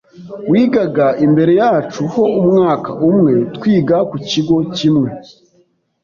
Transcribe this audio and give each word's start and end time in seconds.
wigaga 0.51 1.07
imbere 1.25 1.51
yacu 1.61 2.01
ho 2.13 2.23
umwaka 2.41 2.89
umwe, 3.09 3.33
twiga 3.55 3.97
ku 4.09 4.15
kigo 4.29 4.57
kimwe. 4.75 5.09